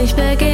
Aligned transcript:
ich 0.00 0.14
begegne. 0.14 0.47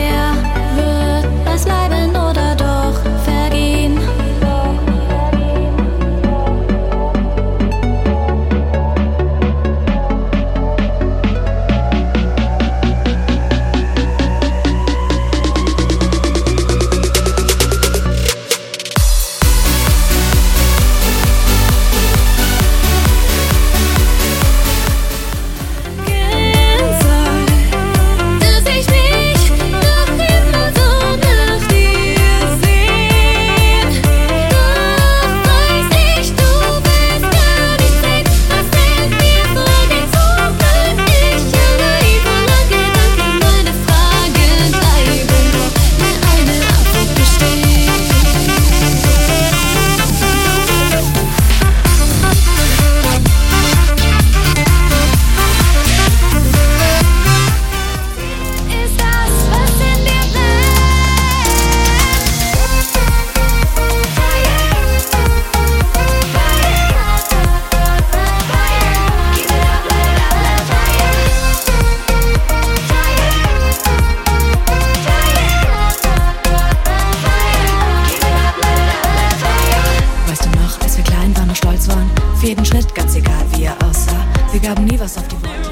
jeden 82.44 82.64
Schritt, 82.64 82.94
ganz 82.94 83.14
egal 83.14 83.44
wie 83.54 83.64
er 83.64 83.76
aussah. 83.84 84.26
Wir 84.52 84.60
gaben 84.60 84.84
nie 84.84 85.00
was 85.00 85.16
auf 85.16 85.26
die 85.28 85.36
Worte. 85.42 85.70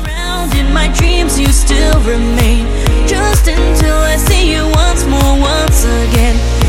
In 0.59 0.73
my 0.73 0.89
dreams 0.99 1.39
you 1.39 1.47
still 1.53 1.95
remain 2.05 2.67
Just 3.07 3.47
until 3.47 3.95
I 3.95 4.17
see 4.17 4.55
you 4.55 4.65
once 4.75 5.07
more, 5.07 5.39
once 5.41 5.85
again 5.85 6.62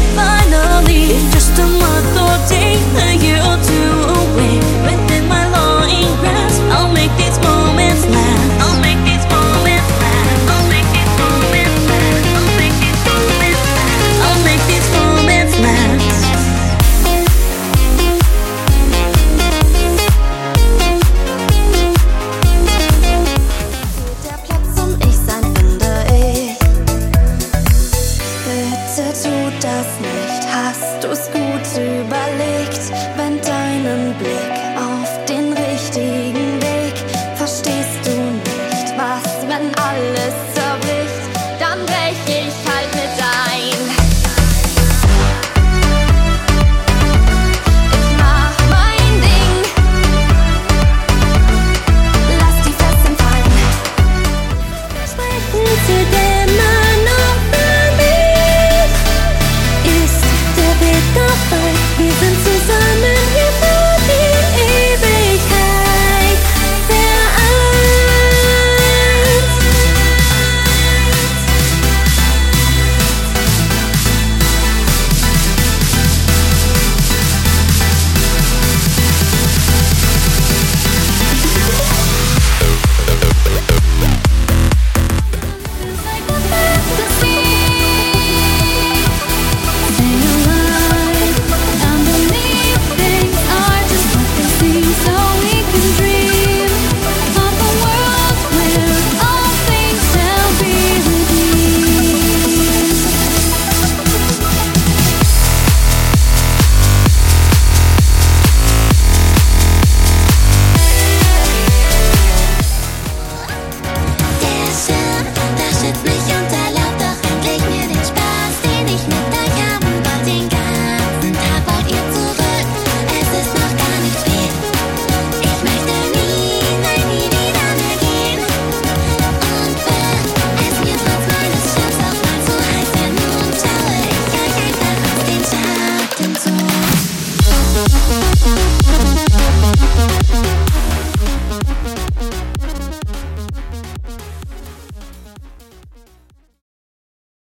überlegt, 31.77 32.83
wenn 33.17 33.39
deinen 33.41 34.13
Blick 34.17 34.55
auf 34.77 35.25
den 35.25 35.53
richtigen 35.53 36.61
Weg. 36.61 36.95
Verstehst 37.35 37.99
du 38.05 38.11
nicht, 38.11 38.93
was, 38.97 39.47
wenn 39.47 39.73
alles 39.75 40.35
zerbricht, 40.53 41.23
dann 41.59 41.85
brech 41.85 42.17
ich 42.27 42.53
halt. 42.65 42.72